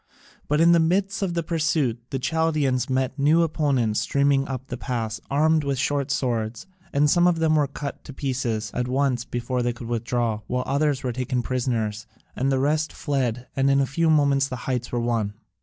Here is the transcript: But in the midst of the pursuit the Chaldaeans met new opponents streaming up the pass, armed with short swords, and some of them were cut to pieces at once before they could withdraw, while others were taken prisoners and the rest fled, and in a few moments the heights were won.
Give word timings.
But 0.47 0.59
in 0.59 0.71
the 0.71 0.79
midst 0.79 1.21
of 1.21 1.35
the 1.35 1.43
pursuit 1.43 2.01
the 2.09 2.17
Chaldaeans 2.17 2.89
met 2.89 3.19
new 3.19 3.43
opponents 3.43 3.99
streaming 3.99 4.47
up 4.47 4.65
the 4.65 4.75
pass, 4.75 5.21
armed 5.29 5.63
with 5.63 5.77
short 5.77 6.09
swords, 6.09 6.65
and 6.91 7.07
some 7.07 7.27
of 7.27 7.37
them 7.37 7.53
were 7.53 7.67
cut 7.67 8.03
to 8.05 8.11
pieces 8.11 8.71
at 8.73 8.87
once 8.87 9.25
before 9.25 9.61
they 9.61 9.73
could 9.73 9.87
withdraw, 9.87 10.39
while 10.47 10.63
others 10.65 11.03
were 11.03 11.13
taken 11.13 11.43
prisoners 11.43 12.07
and 12.35 12.51
the 12.51 12.57
rest 12.57 12.91
fled, 12.91 13.45
and 13.55 13.69
in 13.69 13.79
a 13.79 13.85
few 13.85 14.09
moments 14.09 14.47
the 14.47 14.55
heights 14.65 14.91
were 14.91 14.99
won. 14.99 15.35